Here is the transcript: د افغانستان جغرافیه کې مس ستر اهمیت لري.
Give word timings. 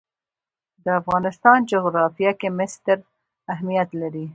د 0.83 0.85
افغانستان 1.01 1.57
جغرافیه 1.71 2.31
کې 2.39 2.49
مس 2.57 2.71
ستر 2.77 2.97
اهمیت 3.53 3.89
لري. 4.01 4.25